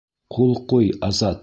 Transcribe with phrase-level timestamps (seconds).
[0.37, 1.39] Ҡул ҡуй, Азат.